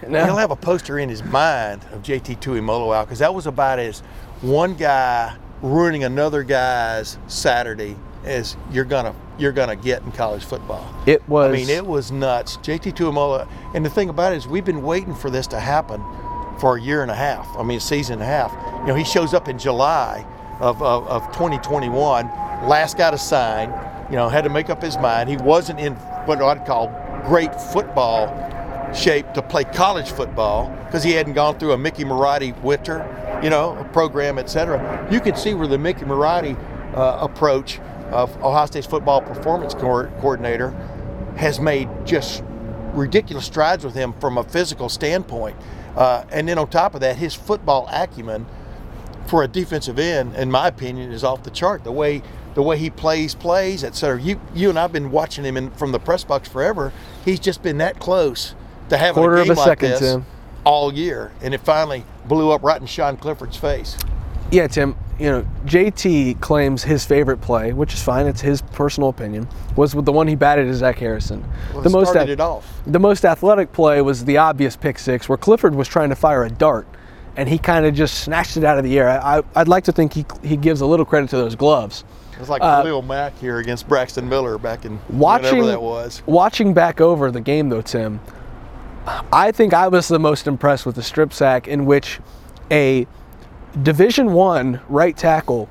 [0.07, 0.25] no.
[0.25, 3.99] He'll have a poster in his mind of JT Tuimoloau because that was about as
[4.41, 10.85] one guy ruining another guy's Saturday as you're gonna you're gonna get in college football.
[11.05, 11.49] It was.
[11.49, 12.57] I mean, it was nuts.
[12.57, 16.03] JT Tuimoloau, and the thing about it is, we've been waiting for this to happen
[16.59, 17.47] for a year and a half.
[17.57, 18.51] I mean, a season and a half.
[18.81, 20.25] You know, he shows up in July
[20.59, 22.27] of, of, of 2021,
[22.67, 23.69] last guy to sign.
[24.09, 25.29] You know, had to make up his mind.
[25.29, 25.93] He wasn't in
[26.25, 26.87] what I'd call
[27.25, 28.27] great football
[28.95, 33.49] shape to play college football because he hadn't gone through a Mickey Marotti winter, you
[33.49, 35.07] know, a program, etc.
[35.11, 36.57] You can see where the Mickey Marotti
[36.95, 37.79] uh, approach
[38.11, 40.71] of Ohio State's football performance co- coordinator
[41.35, 42.43] has made just
[42.93, 45.55] ridiculous strides with him from a physical standpoint.
[45.95, 48.45] Uh, and then on top of that, his football acumen
[49.27, 51.83] for a defensive end, in my opinion, is off the chart.
[51.83, 52.21] The way
[52.55, 54.19] the way he plays plays, et cetera.
[54.19, 56.91] You you and I've been watching him in, from the press box forever.
[57.23, 58.55] He's just been that close
[58.89, 60.25] to having Quarter a of a like second, this Tim.
[60.63, 63.97] all year, and it finally blew up right in Sean Clifford's face.
[64.51, 64.95] Yeah, Tim.
[65.19, 68.27] You know, JT claims his favorite play, which is fine.
[68.27, 69.47] It's his personal opinion.
[69.75, 71.43] Was with the one he batted to Zach Harrison.
[71.73, 72.81] Well, the most started ath- it off.
[72.85, 76.43] The most athletic play was the obvious pick six, where Clifford was trying to fire
[76.43, 76.87] a dart,
[77.35, 79.09] and he kind of just snatched it out of the air.
[79.09, 82.03] I, I'd like to think he he gives a little credit to those gloves.
[82.33, 85.81] It was like Uh, Khalil Mack here against Braxton Miller back in Watching whenever that
[85.81, 86.21] was.
[86.27, 88.19] watching back over the game though, Tim,
[89.31, 92.19] I think I was the most impressed with the strip sack in which
[92.71, 93.07] a
[93.83, 95.69] Division One right tackle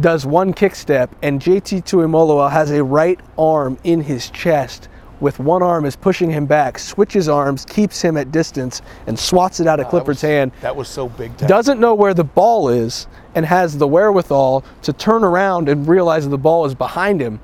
[0.00, 4.88] does one kick step, and JT Tuimoloau has a right arm in his chest.
[5.20, 9.58] With one arm is pushing him back, switches arms, keeps him at distance, and swats
[9.58, 10.52] it out of That Clifford's was- hand.
[10.60, 11.48] That was so big time.
[11.48, 16.24] Doesn't know where the ball is, and has the wherewithal to turn around and realize
[16.24, 17.40] that the ball is behind him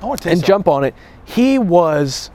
[0.00, 0.94] I want to tell you and jump on it.
[1.24, 2.30] He was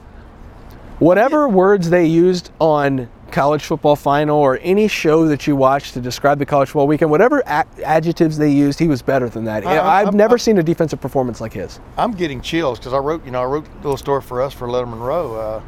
[0.98, 6.00] whatever words they used on college football final or any show that you watch to
[6.00, 9.66] describe the college football weekend, whatever a- adjectives they used, he was better than that.
[9.66, 11.80] I- I've I'm- never I'm- seen a defensive performance like his.
[11.98, 14.52] I'm getting chills because I wrote, you know, I wrote a little story for us
[14.52, 15.34] for Lettermen Row.
[15.34, 15.60] Uh,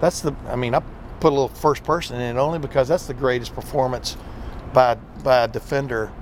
[0.00, 0.80] that's the, I mean, I
[1.18, 4.16] put a little first person in it only because that's the greatest performance
[4.72, 6.12] by by a defender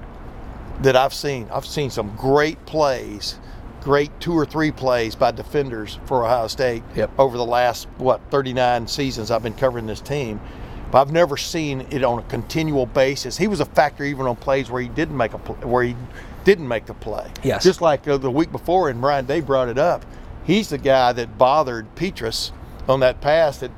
[0.80, 1.46] that I've seen.
[1.52, 3.38] I've seen some great plays,
[3.86, 7.08] great two or three plays by defenders for Ohio State Yep.
[7.20, 10.40] over the last what 39 seasons I've been covering this team.
[10.90, 13.36] But I've never seen it on a continual basis.
[13.38, 15.94] He was a factor even on plays where he didn't make a pl- where he
[16.42, 17.30] didn't make the play.
[17.44, 17.62] Yes.
[17.62, 20.04] Just like uh, the week before, and Ryan Day brought it up.
[20.42, 22.50] He's the guy that bothered Petras
[22.88, 23.70] on that pass that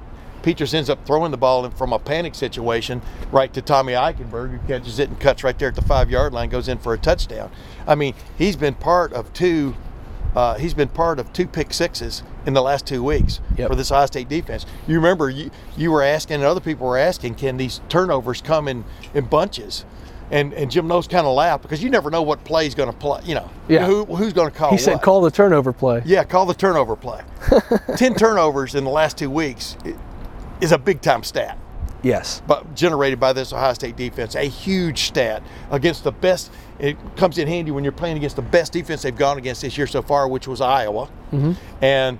[0.43, 4.53] Petras ends up throwing the ball in from a panic situation right to Tommy Eichenberg,
[4.59, 6.95] who catches it and cuts right there at the five yard line, goes in for
[6.95, 7.51] a touchdown.
[7.87, 9.75] I mean, he's been part of two.
[10.37, 13.69] Uh, he's been part of two pick sixes in the last two weeks Yep.
[13.71, 14.67] for this Ohio State defense.
[14.87, 18.69] You remember you, you were asking, and other people were asking, can these turnovers come
[18.69, 19.85] in, in bunches?
[20.31, 22.97] And, and Jim Knowles kind of laughed because you never know what play's going to
[22.97, 23.23] play.
[23.25, 23.87] You know, Yeah.
[23.87, 24.81] who, who's going to call He what.
[24.83, 27.23] said, "Call the turnover play." Yeah, call the turnover play.
[27.97, 29.79] Ten turnovers in the last two weeks
[30.61, 31.57] is a big time stat,
[32.03, 32.43] Yes.
[32.47, 36.51] but generated by this Ohio State defense, a huge stat against the best.
[36.79, 39.77] It comes in handy when you're playing against the best defense they've gone against this
[39.77, 41.09] year so far, which was Iowa,
[41.83, 42.19] and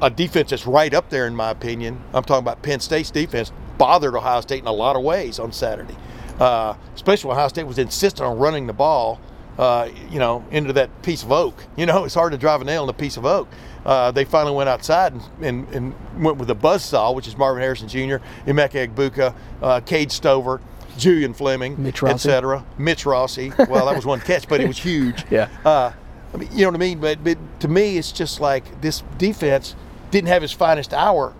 [0.00, 2.00] a defense that's right up there in my opinion.
[2.14, 5.52] I'm talking about Penn State's defense bothered Ohio State in a lot of ways on
[5.52, 5.96] Saturday,
[6.38, 9.20] uh, especially when Ohio State was insistent on running the ball
[9.58, 11.64] uh, you know, into that piece of oak.
[11.76, 13.48] You know, it's hard to drive a nail in a piece of oak.
[13.84, 17.60] Uh, they finally went outside and, and, and went with a buzzsaw, which is Marvin
[17.62, 20.60] Harrison Jr., Emeka Egbuka, uh, Cade Stover,
[20.98, 22.14] Julian Fleming, Mitch Rossi.
[22.14, 22.64] etc.
[22.76, 23.52] Mitch Rossi.
[23.68, 25.24] Well, that was one catch, but it was huge.
[25.30, 25.48] Yeah.
[25.64, 25.92] Uh,
[26.34, 27.00] I mean, you know what I mean?
[27.00, 29.74] But, but to me, it's just like this defense
[30.10, 31.32] didn't have his finest hour,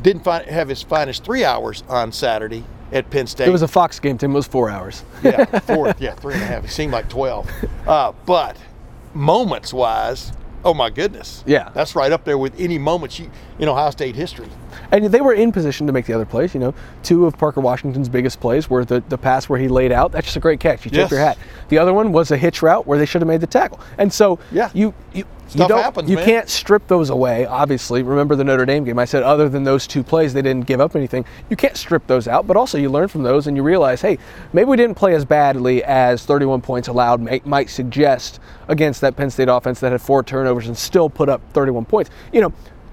[0.00, 3.48] didn't fi- have his finest three hours on Saturday at Penn State.
[3.48, 4.18] It was a Fox game.
[4.18, 5.02] Tim it was four hours.
[5.24, 6.64] yeah, four, yeah, three and a half.
[6.64, 7.50] It seemed like twelve.
[7.86, 8.56] Uh, but
[9.14, 10.32] moments wise,
[10.64, 11.70] oh my goodness, Yeah.
[11.74, 14.48] that's right up there with any moment you, in Ohio State history.
[14.90, 16.54] And they were in position to make the other plays.
[16.54, 19.92] You know, two of Parker Washington's biggest plays were the, the pass where he laid
[19.92, 20.12] out.
[20.12, 20.84] That's just a great catch.
[20.84, 21.10] You tip Yes.
[21.10, 21.38] your hat.
[21.68, 23.80] The other one was a hitch route where they should have made the tackle.
[23.98, 24.70] And so Yeah.
[24.74, 26.24] you you Stuff don't happens, you man.
[26.24, 27.44] can't strip those away.
[27.44, 28.98] Obviously, remember the Notre Dame game.
[28.98, 31.26] I said other than those two plays, they didn't give up anything.
[31.50, 34.18] You can't strip those out, but also you learn from those and you realize, hey,
[34.54, 39.14] maybe we didn't play as badly as 31 points allowed may, might suggest against that
[39.14, 42.10] Penn State offense that had four turnovers and still put up 31 points.
[42.32, 42.52] You know,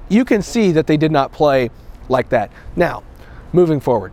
[0.10, 1.70] you can see that they did not play
[2.10, 2.52] like that.
[2.76, 3.04] Now,
[3.54, 4.12] moving forward,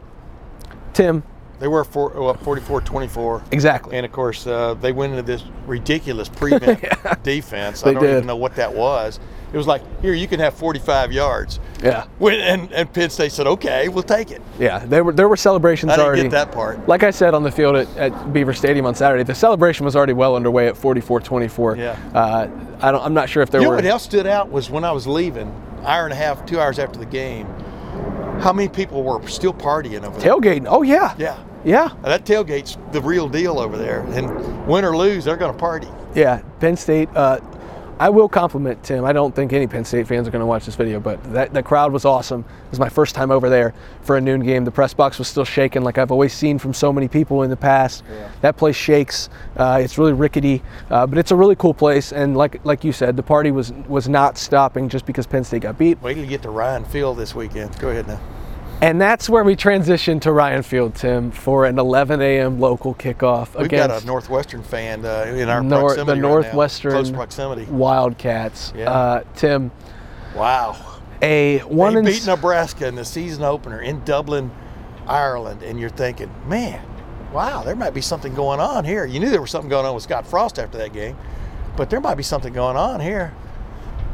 [0.93, 1.25] Tim,
[1.59, 3.53] They were four, well, 44-24.
[3.53, 3.97] exactly.
[3.97, 6.85] And of course, uh, they went into this ridiculous prevent
[7.23, 7.83] defense.
[7.83, 8.11] I They don't did.
[8.13, 9.19] even know what that was.
[9.53, 11.61] It was like, here, you can have 45 yards.
[11.83, 14.43] yeah, When, and, and Penn State said, okay, we'll take it.
[14.59, 14.81] yeah.
[14.81, 16.23] There were there were celebrations I didn't already.
[16.23, 16.87] get that part.
[16.89, 19.95] Like I said on the field at, at Beaver Stadium on Saturday, the celebration was
[19.97, 21.79] already well underway at 44-24.
[21.79, 21.99] Yeah.
[22.15, 22.49] Uh,
[22.83, 23.03] I don't.
[23.03, 23.77] I'm not sure if there You know were.
[23.77, 25.49] what else stood out was when I was leaving,
[25.85, 27.47] hour and a half, two hours after the game,
[28.41, 30.33] how many people were still partying over there?
[30.33, 30.67] Tailgating.
[30.69, 31.15] Oh yeah.
[31.19, 31.43] Yeah.
[31.65, 31.95] Yeah.
[32.03, 34.01] That tailgate's the real deal over there.
[34.11, 35.89] And win or lose, they're going to party.
[36.15, 36.43] Yeah.
[36.61, 37.09] Penn State.
[37.15, 37.41] Uh,
[37.99, 39.07] I will compliment Tim.
[39.07, 41.55] I don't think any Penn State fans are going to watch this video, but that
[41.55, 42.41] the crowd was awesome.
[42.41, 44.67] It was my first time over there for a noon game.
[44.67, 47.49] The press box was still shaking, like I've always seen from so many people in
[47.49, 48.05] the past.
[48.11, 48.31] Yeah.
[48.43, 49.31] That place shakes.
[49.57, 52.13] Uh, it's really rickety, uh, but it's a really cool place.
[52.13, 55.63] And like like you said, the party was was not stopping just because Penn State
[55.63, 56.01] got beat.
[56.03, 57.79] Wait till you get to Ryan Field this weekend.
[57.79, 58.21] Go ahead now.
[58.83, 62.61] And that's where we transition to Ryan Field, Tim, for an 11 a.m.
[62.61, 66.33] local kickoff We've against got a Northwestern fan uh, in our Nor- proximity the right
[66.33, 66.43] now.
[66.43, 67.65] Northwestern Close proximity.
[67.65, 68.73] Wildcats.
[68.77, 68.91] Yeah.
[68.91, 69.71] Uh, Tim,
[70.35, 70.77] Wow.
[71.23, 74.51] a one they beat s- Nebraska in the season opener in Dublin,
[75.07, 76.85] Ireland, and you're thinking, man,
[77.33, 79.07] wow, there might be something going on here.
[79.07, 81.17] You knew there was something going on with Scott Frost after that game,
[81.79, 83.33] but there might be something going on here.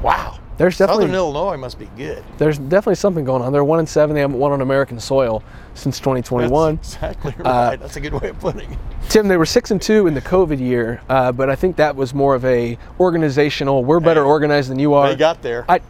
[0.02, 0.38] Wow.
[0.58, 2.22] There's definitely- Southern Illinois must be good.
[2.38, 3.52] there's definitely something going on.
[3.52, 4.14] They're one and seven.
[4.14, 5.42] They haven't won on American soil
[5.74, 6.76] since 2021.
[6.76, 7.80] That's exactly Uh, right.
[7.80, 8.78] That's a good way of putting it.
[9.08, 11.96] Tim, they were six and two in the COVID year, uh, but I think that
[11.96, 13.82] was more of a organizational.
[13.84, 15.08] We're better Hey, organized than you are.
[15.08, 15.64] They got there.
[15.68, 15.80] I,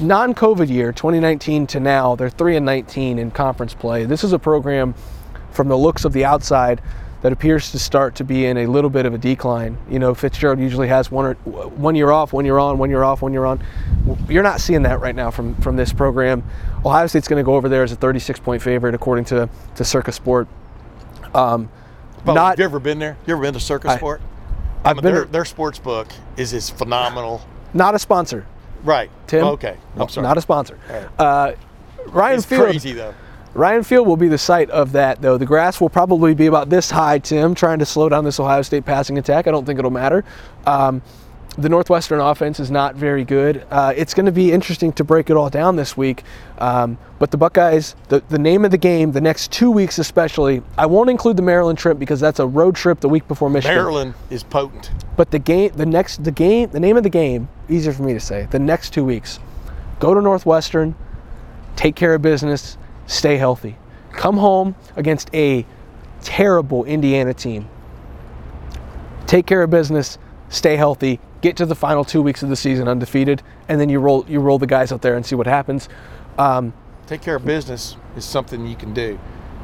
[0.00, 4.04] non-COVID year, 2019 to now, they're three and 19 in conference play.
[4.04, 4.94] This is a program,
[5.52, 6.80] from the looks of the outside,
[7.22, 9.78] that appears to start to be in a little bit of a decline.
[9.90, 13.02] You know, Fitzgerald usually has one or one year off, one year on, one year
[13.02, 13.62] off, one year on.
[14.28, 16.44] You're not seeing that right now from from this program.
[16.84, 19.84] Ohio State's going to go over there as a 36 point favorite according to to
[19.84, 20.46] Circa Sport.
[21.34, 21.68] Um,
[22.24, 23.16] But not have you ever been there?
[23.26, 24.20] You ever been to Circus I- Sport?
[24.84, 27.40] I I've mean, been their, to- their sports book is is phenomenal.
[27.74, 28.46] not a sponsor,
[28.84, 29.10] Right.
[29.26, 29.44] Tim.
[29.44, 29.76] Okay.
[29.96, 30.26] I'm sorry.
[30.26, 30.78] Not a sponsor.
[30.88, 31.08] Right.
[31.18, 31.52] Uh,
[32.06, 33.14] Ryan it's crazy though.
[33.56, 35.38] Ryan Field will be the site of that, though.
[35.38, 38.60] The grass will probably be about this high, Tim, trying to slow down this Ohio
[38.60, 39.46] State passing attack.
[39.46, 40.24] I don't think it'll matter.
[40.66, 41.00] Um,
[41.56, 43.66] the Northwestern offense is not very good.
[43.70, 46.22] Uh, it's going to be interesting to break it all down this week.
[46.58, 50.62] Um, but the Buckeyes, the, the name of the game, the next two weeks especially,
[50.76, 53.74] I won't include the Maryland trip because that's a road trip the week before Michigan.
[53.74, 54.90] Maryland is potent.
[55.16, 58.12] But the game, the next, the game, the name of the game, easier for me
[58.12, 58.46] to say.
[58.50, 59.38] The next two weeks,
[59.98, 60.94] go to Northwestern,
[61.74, 63.76] take care of business, stay healthy.
[64.12, 65.66] Come home against a
[66.22, 67.68] terrible Indiana team.
[69.26, 72.88] Take care of business, stay healthy, get to the final two weeks of the season
[72.88, 75.88] undefeated, and then you roll you roll the guys out there and see what happens.
[76.38, 76.72] Um,
[77.06, 79.18] Take care of business is something you can do.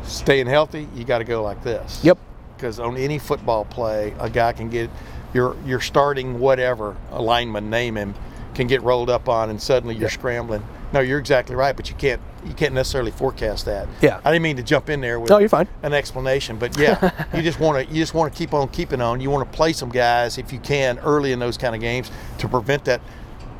[0.04, 2.00] Staying healthy, you got to go like this.
[2.04, 2.18] Yep.
[2.56, 4.90] Because on any football play, a guy can get
[5.34, 8.14] your your starting whatever a lineman name him
[8.54, 10.10] can get rolled up on, and suddenly you're Yep.
[10.12, 10.62] scrambling.
[10.92, 13.86] No, you're exactly right, but you can't you can't necessarily forecast that.
[14.00, 14.18] Yeah.
[14.24, 15.68] I didn't mean to jump in there with No, you're fine.
[15.84, 19.00] an explanation, but yeah, you just want to you just want to keep on keeping
[19.00, 19.20] on.
[19.20, 22.10] You want to play some guys if you can early in those kind of games
[22.38, 23.00] to prevent that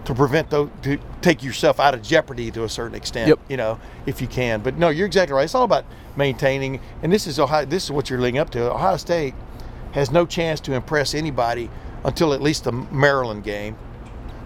[0.05, 3.29] to prevent those to take yourself out of jeopardy to a certain extent.
[3.29, 3.39] Yep.
[3.49, 4.61] You know, if you can.
[4.61, 5.45] But no, you're exactly right.
[5.45, 5.85] It's all about
[6.17, 7.65] maintaining, and this is Ohio.
[7.65, 8.73] This is what you're leading up to.
[8.73, 9.35] Ohio State
[9.93, 11.71] has no chance to impress anybody
[12.05, 13.77] until at least the Maryland game.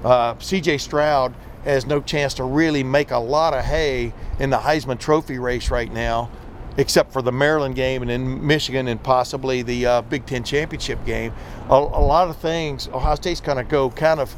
[0.05, 0.79] Uh, C.J.
[0.79, 5.39] Stroud has no chance to really make a lot of hay in the Heisman Trophy
[5.39, 6.31] race right now,
[6.77, 11.05] except for the Maryland game and then Michigan and possibly the uh, Big Ten championship
[11.05, 11.33] game.
[11.69, 14.35] A, a lot of things Ohio State's kind of go kind of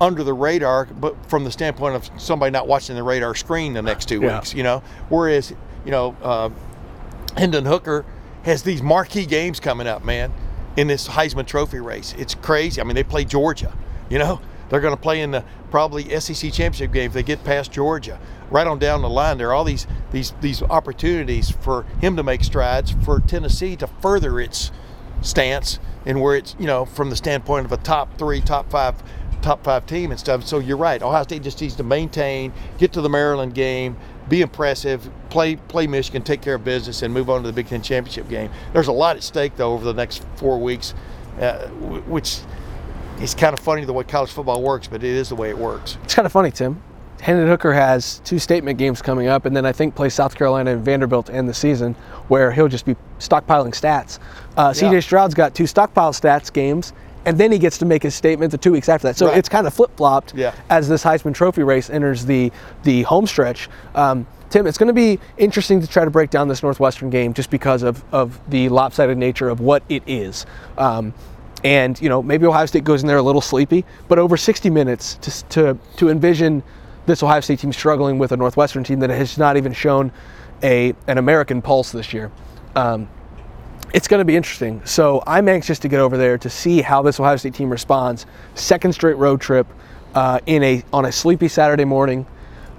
[0.00, 3.80] under the radar, but from the standpoint of somebody not watching the radar screen the
[3.80, 4.36] next two Yeah.
[4.36, 4.82] weeks, you know.
[5.08, 5.54] Whereas,
[5.86, 6.50] you know, uh,
[7.38, 8.04] Hendon Hooker
[8.42, 10.32] has these marquee games coming up, man,
[10.76, 12.14] in this Heisman Trophy race.
[12.18, 12.80] It's crazy.
[12.80, 13.72] I mean, they play Georgia,
[14.10, 14.40] you know.
[14.68, 18.18] They're going to play in the probably SEC championship game if they get past Georgia.
[18.50, 22.22] Right on down the line, there are all these these these opportunities for him to
[22.22, 24.70] make strides, for Tennessee to further its
[25.22, 29.02] stance and where it's you know from the standpoint of a top three, top five,
[29.42, 30.46] top five team and stuff.
[30.46, 31.02] So you're right.
[31.02, 33.96] Ohio State just needs to maintain, get to the Maryland game,
[34.28, 37.66] be impressive, play play Michigan, take care of business, and move on to the Big
[37.66, 38.50] Ten championship game.
[38.72, 40.94] There's a lot at stake though over the next four weeks,
[41.40, 41.66] uh,
[42.06, 42.38] which
[43.20, 45.58] is kind of funny the way college football works, but it is the way it
[45.58, 45.96] works.
[46.04, 46.82] It's kind of funny, Tim.
[47.20, 50.72] Hendon Hooker has two statement games coming up, and then I think plays South Carolina
[50.72, 51.94] and Vanderbilt to end the season,
[52.28, 54.18] where he'll just be stockpiling stats.
[54.56, 54.90] Uh, Yeah.
[54.90, 56.92] CJ Stroud's got two stockpile stats games,
[57.24, 59.16] and then he gets to make his statement the two weeks after that.
[59.16, 59.38] So Right.
[59.38, 60.52] it's kind of flip flopped Yeah.
[60.68, 62.52] as this Heisman Trophy race enters the
[62.82, 63.68] the home stretch.
[63.94, 67.32] Um, Tim, it's going to be interesting to try to break down this Northwestern game
[67.34, 70.46] just because of, of the lopsided nature of what it is.
[70.78, 71.14] Um,
[71.64, 74.70] and you know maybe Ohio State goes in there a little sleepy, but over 60
[74.70, 76.62] minutes to to to envision
[77.06, 80.12] this Ohio State team struggling with a Northwestern team that has not even shown
[80.62, 82.30] a an American pulse this year.
[82.74, 83.08] Um,
[83.94, 84.84] it's going to be interesting.
[84.84, 88.26] So I'm anxious to get over there to see how this Ohio State team responds.
[88.54, 89.66] Second straight road trip
[90.14, 92.26] uh, in a on a sleepy Saturday morning.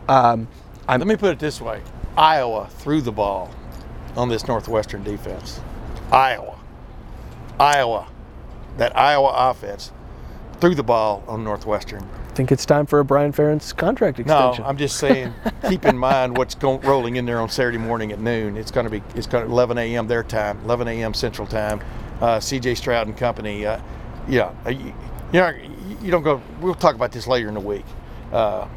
[0.09, 0.47] Um,
[0.87, 1.81] Let me put it this way:
[2.17, 3.49] Iowa threw the ball
[4.15, 5.59] on this Northwestern defense.
[6.11, 6.57] Iowa,
[7.59, 8.07] Iowa,
[8.77, 9.91] that Iowa offense
[10.59, 12.03] threw the ball on Northwestern.
[12.03, 14.63] I think it's time for a Brian Ferentz contract extension.
[14.63, 14.69] No.
[14.69, 15.33] I'm just saying,
[15.69, 18.57] keep in mind what's going rolling in there on Saturday morning at noon.
[18.57, 20.07] It's going to be it's going to 11 a.m.
[20.07, 21.13] their time, 11 a.m.
[21.13, 21.81] Central time.
[22.21, 22.75] Uh, C.J.
[22.75, 23.65] Stroud and company.
[23.65, 23.79] Uh,
[24.27, 24.93] yeah, uh, you,
[25.31, 25.51] you know,
[26.01, 26.41] you don't go.
[26.61, 27.85] We'll talk about this later in the week.
[28.31, 28.67] Uh,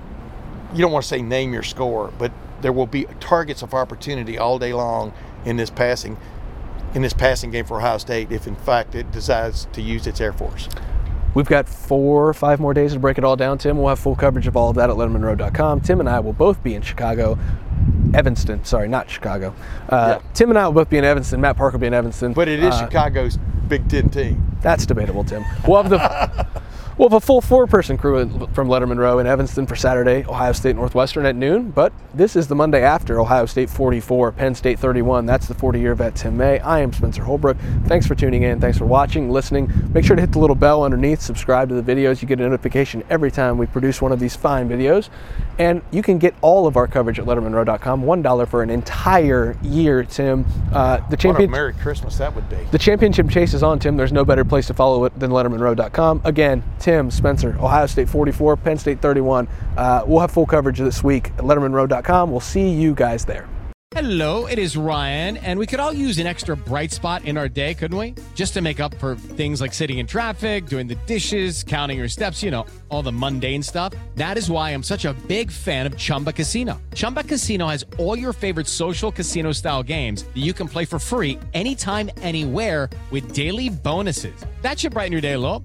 [0.75, 4.39] you don't want to say name your score, but there will be targets of opportunity
[4.39, 5.13] all day long
[5.45, 6.17] in this passing
[6.95, 10.21] in this passing game for Ohio State if in fact it decides to use its
[10.21, 10.69] Air Force.
[11.35, 13.79] We've got four or five more days to break it all down, Tim.
[13.79, 15.81] We'll have full coverage of all of that at lettermenrow.com.
[15.83, 17.39] Tim and I will both be in Chicago,
[18.15, 18.65] Evanston.
[18.65, 19.55] Sorry, not Chicago.
[19.89, 20.29] Uh, Yeah.
[20.35, 21.41] Tim and I will both be in Evanston.
[21.41, 22.33] Matt Parker will be in Evanston.
[22.33, 24.57] But it is Uh, Chicago's Big Ten team.
[24.61, 25.45] That's debatable, Tim.
[25.69, 26.47] We'll have the
[27.01, 30.77] we'll have a full four-person crew from Lettermen Row in Evanston for Saturday, Ohio State
[30.77, 31.71] Northwestern at noon.
[31.71, 35.25] But this is the Monday after Ohio State 44, Penn State 31.
[35.25, 36.59] That's the 40-year vet Tim May.
[36.59, 37.57] I am Spencer Holbrook.
[37.87, 38.61] Thanks for tuning in.
[38.61, 39.73] Thanks for watching, listening.
[39.95, 41.23] Make sure to hit the little bell underneath.
[41.23, 42.21] Subscribe to the videos.
[42.21, 45.09] You get a notification every time we produce one of these fine videos.
[45.59, 48.03] And you can get all of our coverage at LettermenRow.com.
[48.03, 50.45] One dollar for an entire year, Tim.
[50.71, 51.51] Uh, the champion.
[51.51, 52.57] Merry Christmas that would be.
[52.73, 53.97] The championship chase is on, Tim.
[53.97, 56.23] There's no better place to follow it than LettermenRow.com.
[56.25, 59.49] Again, Tim, Spencer, Ohio State 44, Penn State 31.
[59.77, 62.31] Uh, we'll have full coverage this week at.
[62.31, 63.49] We'll see you guys there.
[63.93, 67.49] Hello, it is Ryan, and we could all use an extra bright spot in our
[67.49, 68.15] day, couldn't we?
[68.37, 72.07] Just to make up for things like sitting in traffic, doing the dishes, counting your
[72.07, 73.93] steps, you know, all the mundane stuff.
[74.15, 76.81] That is why I'm such a big fan of Chumba Casino.
[76.95, 81.01] Chumba Casino has all your favorite social casino style games that you can play for
[81.01, 84.47] free anytime, anywhere with daily bonuses.
[84.63, 85.65] That should brighten your day a little.